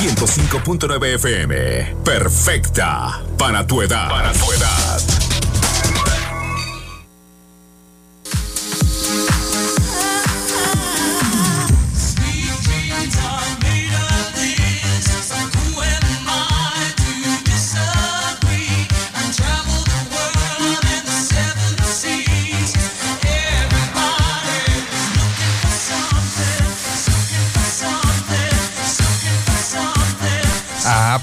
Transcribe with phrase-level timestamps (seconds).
[0.00, 1.96] 105.9 FM.
[2.02, 4.08] Perfecta para tu edad.
[4.08, 5.19] Para tu edad.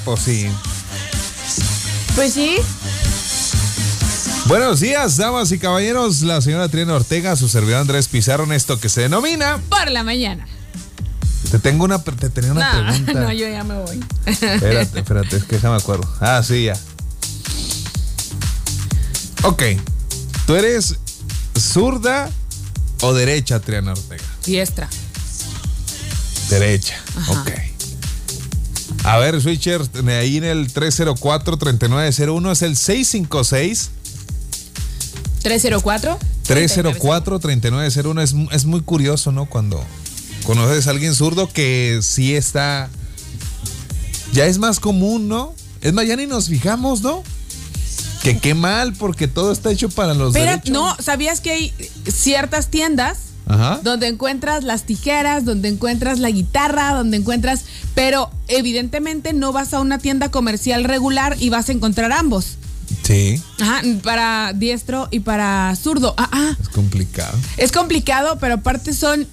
[0.05, 0.47] Pues sí.
[2.15, 2.57] Pues sí.
[4.45, 6.21] Buenos días, damas y caballeros.
[6.21, 9.59] La señora Triana Ortega, su servidor Andrés Pizarro, en esto que se denomina.
[9.69, 10.47] Por la mañana.
[11.51, 13.13] Te tengo una, te tenía una No, pregunta.
[13.21, 14.03] no, yo ya me voy.
[14.25, 16.09] Espérate, espérate, es que ya me acuerdo.
[16.19, 16.77] Ah, sí, ya.
[19.43, 19.63] Ok.
[20.45, 20.95] ¿Tú eres
[21.57, 22.29] zurda
[23.01, 24.23] o derecha, Triana Ortega?
[24.45, 24.89] Diestra.
[26.49, 26.95] Derecha.
[27.27, 27.49] Ok.
[29.07, 29.81] A ver, Switcher,
[30.19, 33.89] ahí en el 304-3901 es el 656.
[35.43, 36.19] 304.
[36.45, 39.45] 304-3901 es, es muy curioso, ¿no?
[39.45, 39.81] Cuando
[40.43, 42.89] conoces a alguien zurdo que sí está.
[44.33, 45.55] Ya es más común, ¿no?
[45.79, 47.23] Es más, ya ni nos fijamos, ¿no?
[48.23, 50.71] Que qué mal, porque todo está hecho para los Pero derechos.
[50.71, 51.73] no, ¿sabías que hay
[52.13, 53.79] ciertas tiendas Ajá.
[53.83, 59.79] donde encuentras las tijeras, donde encuentras la guitarra, donde encuentras, pero evidentemente no vas a
[59.79, 62.57] una tienda comercial regular y vas a encontrar ambos.
[63.03, 66.13] Sí, Ajá, para diestro y para zurdo.
[66.17, 67.37] Ah, ah, es complicado.
[67.57, 69.27] es complicado, pero aparte son,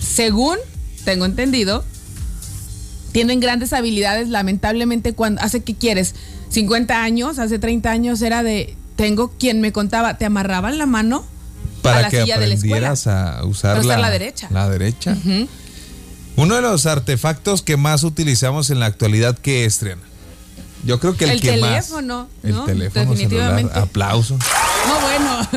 [0.00, 0.56] según
[1.04, 1.84] tengo entendido,
[3.12, 4.28] tienen grandes habilidades.
[4.28, 6.14] Lamentablemente, cuando hace que quieres
[6.50, 11.24] 50 años, hace 30 años era de tengo quien me contaba, te amarraban la mano
[11.82, 14.48] Para que aprendieras a usar, A usar la, la derecha.
[14.50, 15.16] La derecha.
[16.36, 20.02] Uno de los artefactos que más utilizamos en la actualidad, ¿qué es, Triana?
[20.84, 22.44] Yo creo que el, El que teléfono, más.
[22.44, 22.64] El ¿no?
[22.64, 23.68] teléfono Definitivamente.
[23.72, 23.88] celular.
[23.88, 24.38] Aplauso.
[24.88, 25.48] No, bueno.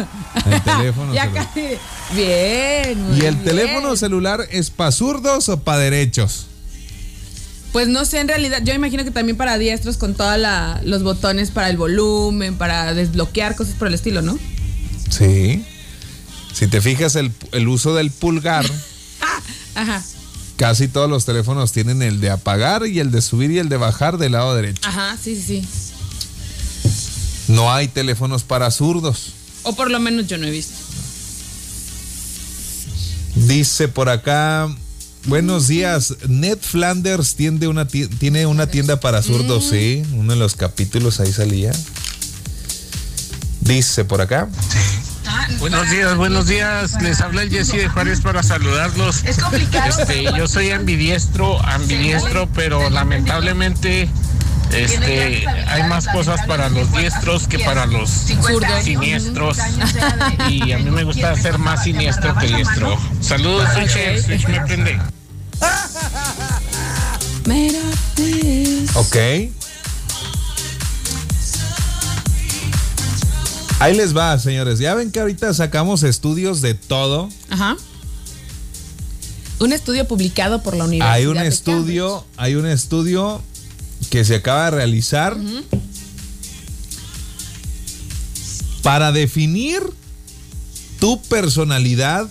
[0.45, 1.47] El teléfono ya celular.
[1.53, 1.67] casi.
[2.13, 3.01] Bien.
[3.03, 3.43] muy ¿Y el bien.
[3.45, 6.47] teléfono celular es para zurdos o para derechos?
[7.71, 10.37] Pues no sé, en realidad, yo imagino que también para diestros con todos
[10.83, 14.37] los botones para el volumen, para desbloquear, cosas por el estilo, ¿no?
[15.09, 15.63] Sí.
[16.53, 18.65] Si te fijas, el, el uso del pulgar,
[19.75, 20.03] Ajá,
[20.57, 23.77] casi todos los teléfonos tienen el de apagar y el de subir y el de
[23.77, 24.81] bajar del lado derecho.
[24.87, 25.67] ajá, sí, sí, sí.
[27.47, 29.33] No hay teléfonos para zurdos.
[29.63, 30.73] O por lo menos yo no he visto.
[33.35, 34.73] Dice por acá,
[35.25, 40.39] buenos días, Ned Flanders tiene una, ti- tiene una tienda para zurdos, sí, uno de
[40.39, 41.71] los capítulos ahí salía.
[43.61, 44.49] Dice por acá,
[45.59, 47.01] Buenos días, buenos días.
[47.01, 49.23] Les habla el Jesse de Juárez para saludarlos.
[49.23, 49.89] Es complicado.
[49.89, 54.09] Este, yo soy ambidiestro, ambidiestro, pero lamentablemente
[54.71, 58.09] este, hay más cosas para los diestros que para los
[58.83, 59.57] siniestros.
[60.49, 62.97] Y a mí me gusta ser más siniestro que diestro.
[63.21, 64.99] Saludos, Switch, Switch me prende.
[68.95, 69.15] Ok.
[73.83, 74.79] Ahí les va, señores.
[74.79, 77.27] Ya ven que ahorita sacamos estudios de todo.
[77.49, 77.75] Ajá.
[79.59, 83.41] Un estudio publicado por la Universidad Hay un de estudio, hay un estudio
[84.09, 85.35] que se acaba de realizar
[88.83, 89.81] para definir
[90.99, 92.29] tu personalidad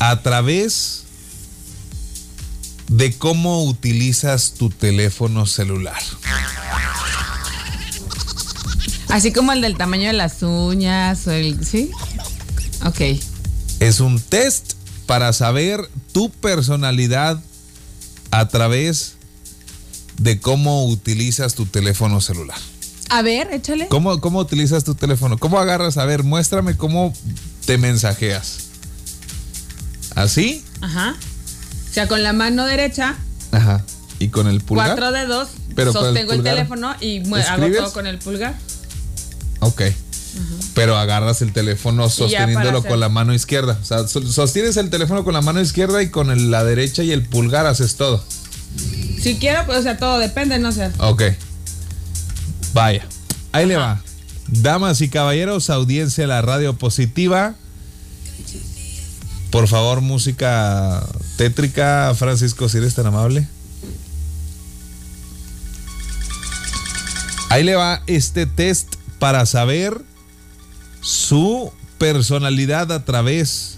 [0.00, 1.04] a través
[2.88, 6.02] de cómo utilizas tu teléfono celular.
[9.16, 11.64] Así como el del tamaño de las uñas o el.
[11.64, 11.90] ¿Sí?
[12.84, 13.00] Ok.
[13.80, 14.74] Es un test
[15.06, 17.40] para saber tu personalidad
[18.30, 19.14] a través
[20.18, 22.58] de cómo utilizas tu teléfono celular.
[23.08, 23.88] A ver, échale.
[23.88, 25.38] ¿Cómo, ¿Cómo utilizas tu teléfono?
[25.38, 25.96] ¿Cómo agarras?
[25.96, 27.14] A ver, muéstrame cómo
[27.64, 28.66] te mensajeas.
[30.14, 30.62] ¿Así?
[30.82, 31.16] Ajá.
[31.88, 33.16] O sea, con la mano derecha,
[33.50, 33.82] Ajá.
[34.18, 34.88] ¿Y con el pulgar?
[34.88, 38.54] cuatro dedos, Pero el sostengo el, teléfono y hago todo con el pulgar.
[39.60, 39.82] Ok.
[40.74, 43.78] Pero agarras el teléfono sosteniéndolo con la mano izquierda.
[43.80, 47.02] O sea, so- sostienes el teléfono con la mano izquierda y con el- la derecha
[47.02, 48.22] y el pulgar haces todo.
[49.22, 50.90] Si quiero, pues, o sea, todo depende, no sé.
[50.98, 51.22] Ok.
[52.74, 53.06] Vaya.
[53.52, 54.02] Ahí le va.
[54.48, 57.54] Damas y caballeros, audiencia de la radio positiva.
[59.50, 61.02] Por favor, música
[61.36, 63.48] tétrica, Francisco, si eres tan amable.
[67.48, 68.96] Ahí le va este test
[69.26, 70.02] para saber
[71.00, 73.76] su personalidad a través.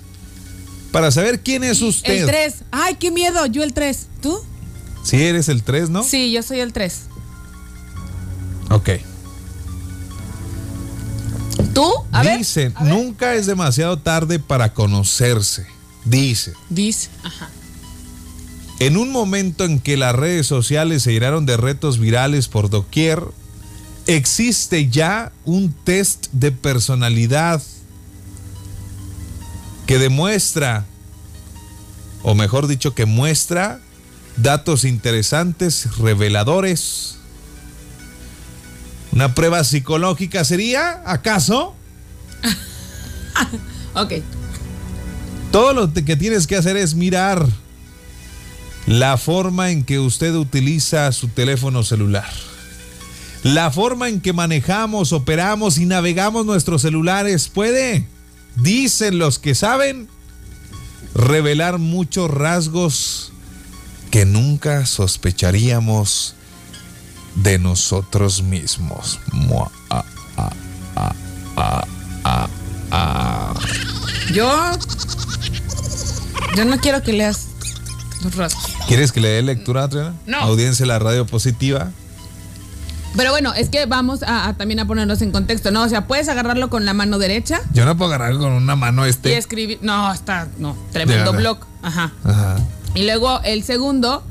[0.93, 2.21] Para saber quién es usted.
[2.21, 2.55] El 3.
[2.71, 3.47] Ay, qué miedo.
[3.47, 4.09] Yo el 3.
[4.21, 4.39] ¿Tú?
[5.03, 6.03] Si eres el 3, ¿no?
[6.03, 7.01] Sí, yo soy el 3.
[8.69, 8.91] Ok.
[11.73, 11.91] ¿Tú?
[12.13, 12.37] A ver.
[12.37, 15.67] Dice, nunca es demasiado tarde para conocerse.
[16.05, 17.09] Dice, Dice.
[17.23, 17.49] Ajá.
[18.81, 23.23] en un momento en que las redes sociales se llenaron de retos virales por doquier,
[24.09, 27.63] existe ya un test de personalidad
[29.87, 30.87] que demuestra,
[32.23, 33.81] o mejor dicho, que muestra
[34.39, 37.19] datos interesantes, reveladores.
[39.13, 41.77] Una prueba psicológica sería, ¿acaso?
[43.95, 44.13] Ok.
[45.51, 47.47] Todo lo que tienes que hacer es mirar
[48.87, 52.29] la forma en que usted utiliza su teléfono celular.
[53.43, 58.07] La forma en que manejamos, operamos y navegamos nuestros celulares puede,
[58.57, 60.09] dicen los que saben,
[61.15, 63.33] revelar muchos rasgos
[64.11, 66.35] que nunca sospecharíamos
[67.37, 69.21] de nosotros mismos.
[69.33, 70.05] Mua, ah,
[70.37, 70.53] ah,
[70.97, 71.15] ah,
[71.57, 71.85] ah,
[72.25, 72.49] ah,
[72.91, 73.55] ah.
[74.33, 74.51] Yo.
[76.57, 77.47] Yo no quiero que leas
[78.23, 78.65] los rasgos.
[78.89, 80.15] ¿Quieres que le dé lectura, Adriana?
[80.27, 80.39] No.
[80.39, 81.93] Audiencia de la radio positiva.
[83.17, 85.83] Pero bueno, es que vamos a, a también a ponernos en contexto, ¿no?
[85.83, 89.07] O sea, puedes agarrarlo con la mano derecha Yo no puedo agarrar con una mano
[89.07, 89.37] y este.
[89.37, 89.79] escribir.
[89.83, 90.49] No, está.
[90.59, 91.59] No, tremendo blog.
[91.83, 92.13] Ajá.
[92.25, 92.57] Ajá.
[92.95, 94.23] Y luego el segundo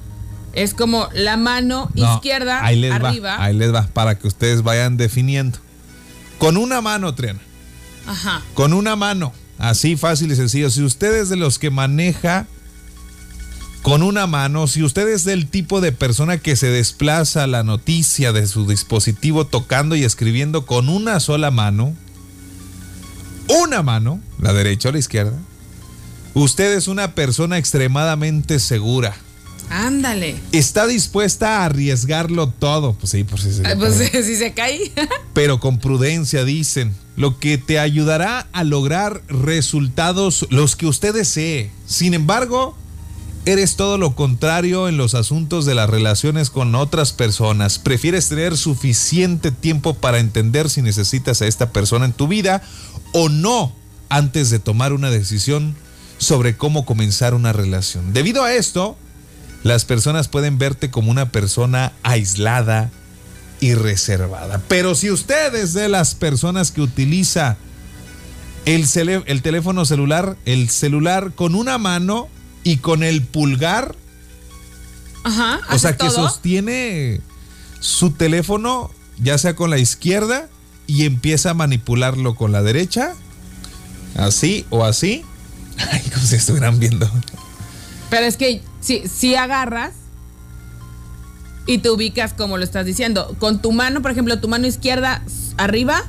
[0.53, 3.37] es como la mano No, izquierda ahí les arriba.
[3.37, 5.59] Va, ahí les va, para que ustedes vayan definiendo.
[6.37, 7.39] Con una mano, Triana.
[8.07, 8.41] Ajá.
[8.53, 9.33] Con una mano.
[9.59, 10.69] Así fácil y sencillo.
[10.69, 12.45] Si usted es de los que maneja
[13.87, 18.33] con una mano, si usted es del tipo de persona que se desplaza la noticia
[18.33, 21.95] de su dispositivo tocando y escribiendo con una sola mano,
[23.47, 25.39] una mano, la derecha o la izquierda,
[26.33, 29.15] usted es una persona extremadamente segura.
[29.69, 30.35] Ándale.
[30.51, 32.91] Está dispuesta a arriesgarlo todo.
[32.91, 34.91] Pues sí, por si se Ay, pues si se cae.
[35.31, 41.71] pero con prudencia dicen, lo que te ayudará a lograr resultados los que usted desee.
[41.85, 42.75] Sin embargo,
[43.51, 47.79] eres todo lo contrario en los asuntos de las relaciones con otras personas.
[47.79, 52.61] Prefieres tener suficiente tiempo para entender si necesitas a esta persona en tu vida
[53.13, 53.73] o no
[54.09, 55.75] antes de tomar una decisión
[56.17, 58.13] sobre cómo comenzar una relación.
[58.13, 58.97] Debido a esto,
[59.63, 62.89] las personas pueden verte como una persona aislada,
[63.59, 64.61] y reservada.
[64.67, 67.57] Pero si usted es de las personas que utiliza
[68.65, 68.85] el,
[69.25, 72.27] el teléfono celular, el celular con una mano
[72.67, 73.95] y con el pulgar,
[75.23, 75.61] Ajá.
[75.71, 77.21] o sea ¿haces que sostiene
[77.79, 80.49] su teléfono ya sea con la izquierda
[80.85, 83.13] y empieza a manipularlo con la derecha,
[84.17, 85.23] así o así.
[85.91, 87.09] Ay, como si estuvieran viendo.
[88.09, 89.93] Pero es que si, si agarras
[91.67, 95.23] y te ubicas como lo estás diciendo, con tu mano, por ejemplo, tu mano izquierda
[95.55, 96.03] arriba,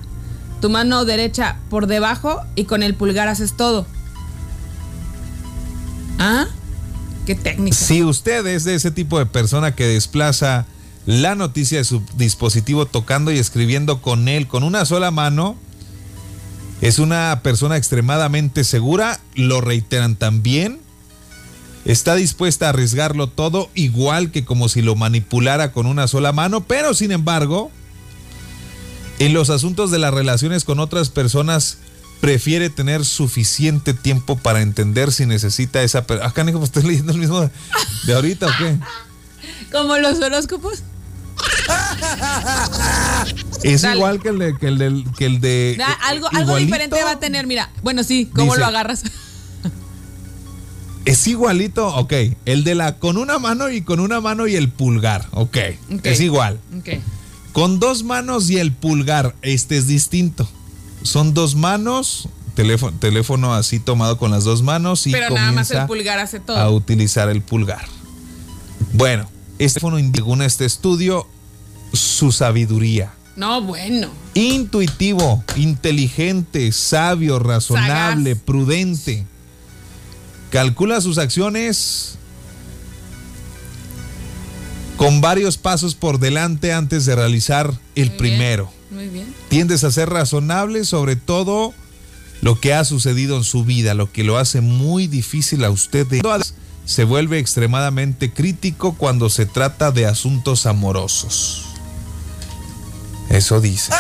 [0.61, 3.87] tu mano derecha por debajo y con el pulgar haces todo.
[6.19, 6.47] ¿Ah?
[7.27, 7.77] Qué técnica.
[7.77, 10.67] Si usted es de ese tipo de persona que desplaza
[11.07, 15.57] la noticia de su dispositivo tocando y escribiendo con él con una sola mano,
[16.81, 20.81] es una persona extremadamente segura, lo reiteran también,
[21.85, 26.65] está dispuesta a arriesgarlo todo igual que como si lo manipulara con una sola mano,
[26.65, 27.71] pero sin embargo,
[29.19, 31.79] en los asuntos de las relaciones con otras personas,
[32.21, 36.29] prefiere tener suficiente tiempo para entender si necesita esa persona.
[36.29, 37.51] Acá, Nico, pues estoy leyendo el mismo de,
[38.07, 38.77] de ahorita o qué?
[39.73, 40.83] Como los horóscopos.
[43.63, 43.97] Es Dale.
[43.97, 44.57] igual que el de.
[44.59, 47.71] Que el del- que el de Da- eh, algo, algo diferente va a tener, mira.
[47.83, 49.03] Bueno, sí, ¿cómo Dice- lo agarras?
[51.05, 52.13] Es igualito, ok.
[52.45, 55.57] El de la con una mano y con una mano y el pulgar, ok.
[55.95, 56.01] Ok.
[56.05, 56.61] Es igual.
[57.53, 60.49] Con dos manos y el pulgar, este es distinto.
[61.03, 65.71] Son dos manos, teléfono, teléfono así tomado con las dos manos y Pero nada más
[65.71, 67.87] el pulgar hace a utilizar el pulgar.
[68.93, 69.29] Bueno,
[69.59, 71.27] este teléfono indica según este estudio
[71.93, 73.13] su sabiduría.
[73.37, 74.09] No, bueno.
[74.35, 78.45] Intuitivo, inteligente, sabio, razonable, Sagaz.
[78.45, 79.27] prudente.
[80.51, 82.19] Calcula sus acciones
[84.97, 88.78] con varios pasos por delante antes de realizar el Muy bien, primero.
[88.91, 89.35] Muy bien.
[89.49, 91.75] Tiendes a ser razonable sobre todo
[92.41, 96.07] lo que ha sucedido en su vida, lo que lo hace muy difícil a usted
[96.07, 96.23] de
[96.85, 101.67] se vuelve extremadamente crítico cuando se trata de asuntos amorosos.
[103.29, 103.93] Eso dice.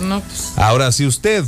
[0.00, 0.52] No, pues.
[0.56, 1.44] Ahora, si usted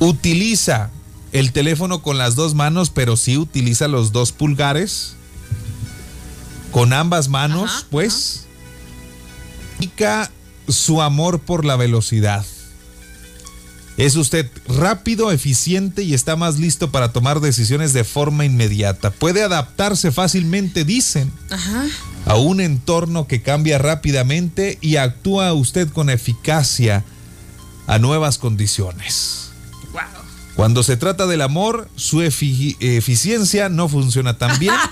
[0.00, 0.90] utiliza
[1.30, 5.14] el teléfono con las dos manos, pero sí utiliza los dos pulgares.
[6.72, 8.47] Con ambas manos, Ajá, pues.
[10.68, 12.44] Su amor por la velocidad.
[13.96, 19.10] Es usted rápido, eficiente y está más listo para tomar decisiones de forma inmediata.
[19.10, 21.84] Puede adaptarse fácilmente, dicen, Ajá.
[22.26, 27.04] a un entorno que cambia rápidamente y actúa usted con eficacia
[27.88, 29.50] a nuevas condiciones.
[29.92, 30.02] Wow.
[30.54, 34.74] Cuando se trata del amor, su efi- eficiencia no funciona tan bien.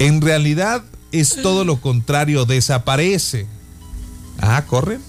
[0.00, 0.82] En realidad
[1.20, 3.46] es todo lo contrario, desaparece.
[4.40, 5.00] Ah, corren.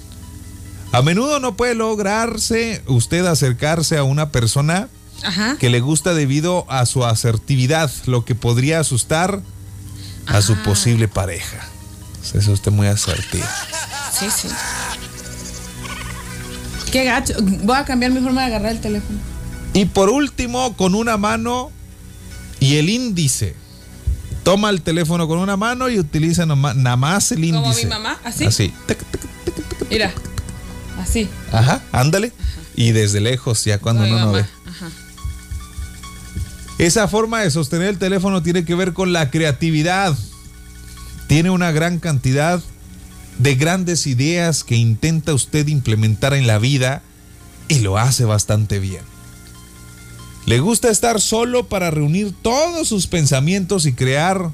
[0.91, 4.87] A menudo no puede lograrse usted acercarse a una persona
[5.23, 5.57] Ajá.
[5.57, 9.41] que le gusta debido a su asertividad, lo que podría asustar
[10.27, 10.63] a su Ah.
[10.63, 11.67] posible pareja.
[12.19, 13.45] Pues Eso usted muy asertivo.
[14.17, 14.47] Sí, sí.
[16.91, 17.33] Qué gacho.
[17.63, 19.19] Voy a cambiar mi forma de agarrar el teléfono.
[19.73, 21.71] Y por último, con una mano
[22.59, 23.55] y el índice.
[24.45, 27.61] Toma el teléfono con una mano y utiliza noma- nada más el índice.
[27.63, 28.45] Como mi mamá, así.
[28.45, 28.71] Así.
[29.89, 30.13] Mira.
[30.99, 31.27] Así.
[31.51, 32.31] Ajá, ándale.
[32.75, 34.45] Y desde lejos, ya cuando uno no ve.
[34.69, 34.89] Ajá.
[36.77, 40.15] Esa forma de sostener el teléfono tiene que ver con la creatividad.
[41.27, 42.61] Tiene una gran cantidad
[43.39, 47.01] de grandes ideas que intenta usted implementar en la vida
[47.67, 49.01] y lo hace bastante bien.
[50.45, 54.51] Le gusta estar solo para reunir todos sus pensamientos y crear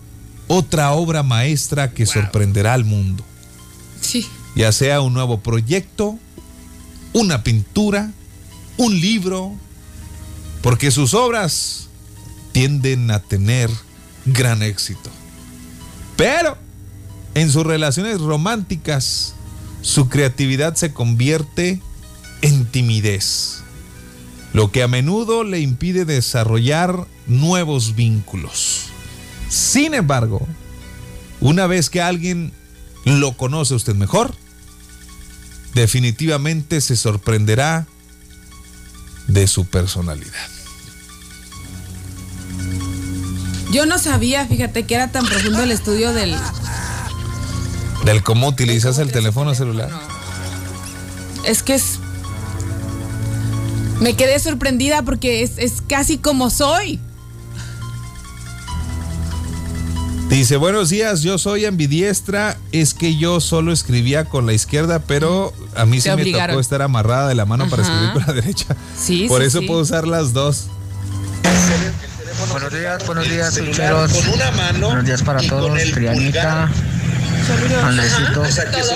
[0.47, 2.13] otra obra maestra que Wow.
[2.13, 3.23] sorprenderá al mundo.
[4.01, 4.25] Sí.
[4.55, 6.17] Ya sea un nuevo proyecto,
[7.13, 8.11] una pintura,
[8.77, 9.53] un libro,
[10.61, 11.87] porque sus obras
[12.51, 13.69] tienden a tener
[14.25, 15.09] gran éxito.
[16.15, 16.57] Pero
[17.33, 19.33] en sus relaciones románticas,
[19.81, 21.81] su creatividad se convierte
[22.41, 23.60] en timidez,
[24.53, 28.87] lo que a menudo le impide desarrollar nuevos vínculos.
[29.49, 30.47] Sin embargo,
[31.39, 32.53] una vez que alguien
[33.05, 34.35] lo conoce usted mejor,
[35.73, 37.87] definitivamente se sorprenderá
[39.27, 40.49] de su personalidad.
[43.71, 46.35] Yo no sabía, fíjate, que era tan profundo el estudio del.
[48.03, 49.89] Del cómo utilizas el teléfono celular.
[51.45, 51.99] Es que es.
[54.01, 56.99] Me quedé sorprendida porque es, es casi como soy.
[60.27, 65.53] Dice, buenos días, yo soy ambidiestra, es que yo solo escribía con la izquierda, pero
[65.75, 68.33] a mí sí Te me tocó estar amarrada de la mano para escribir con la
[68.33, 68.75] derecha.
[68.97, 69.67] Sí, Por sí, eso sí.
[69.67, 70.67] puedo usar las dos.
[72.49, 73.59] Buenos días, buenos días.
[74.79, 75.79] Buenos días para todos.
[75.91, 76.71] Trianita,
[77.83, 78.43] Andresito,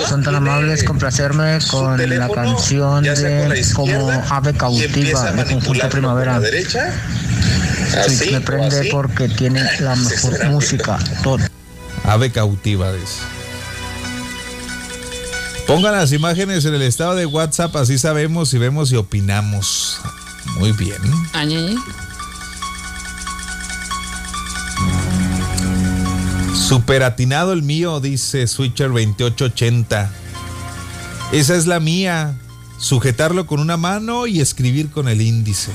[0.08, 6.40] son tan amables complacerme con la canción de Como Ave Cautiva de Conjunto Primavera.
[8.08, 10.98] Sí, me prende porque tiene la mejor música.
[11.22, 11.38] Todo.
[12.04, 13.22] Ave cautiva, dice.
[15.66, 20.00] Pongan las imágenes en el estado de WhatsApp, así sabemos y vemos y opinamos.
[20.58, 21.00] Muy bien.
[21.32, 21.76] Añeñe.
[26.66, 30.10] Super atinado el mío, dice Switcher 2880.
[31.32, 32.34] Esa es la mía.
[32.78, 35.70] Sujetarlo con una mano y escribir con el índice.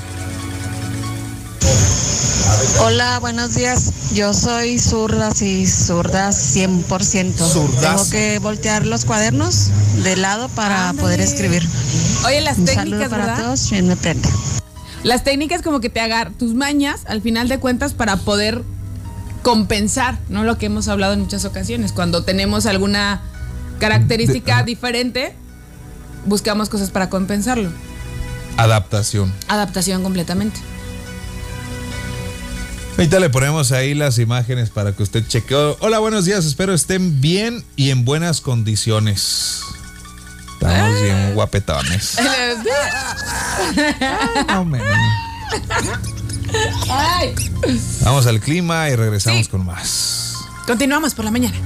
[2.81, 4.13] Hola, buenos días.
[4.13, 7.33] Yo soy zurda, sí, zurda 100%.
[7.37, 7.79] Zurdazo.
[7.79, 9.69] Tengo que voltear los cuadernos
[10.03, 11.01] de lado para Ándale.
[11.01, 11.65] poder escribir.
[12.25, 13.43] Oye, las Un saludo técnicas, para ¿verdad?
[13.43, 13.69] todos.
[13.71, 14.27] Bien me prende.
[15.03, 18.61] Las técnicas como que te agarran tus mañas al final de cuentas para poder
[19.41, 20.43] compensar, ¿no?
[20.43, 21.91] Lo que hemos hablado en muchas ocasiones.
[21.91, 23.21] Cuando tenemos alguna
[23.79, 25.35] característica De- diferente,
[26.25, 27.69] buscamos cosas para compensarlo.
[28.57, 29.33] Adaptación.
[29.47, 30.59] Adaptación completamente.
[32.97, 35.55] Ahorita le ponemos ahí las imágenes para que usted cheque.
[35.79, 36.45] Hola, buenos días.
[36.45, 39.61] Espero estén bien y en buenas condiciones.
[40.53, 42.17] Estamos bien guapetones.
[44.49, 44.81] No, men.
[46.89, 47.35] Ay.
[48.03, 49.51] Vamos al clima y regresamos Sí.
[49.51, 50.35] con más.
[50.67, 51.57] Continuamos por la mañana.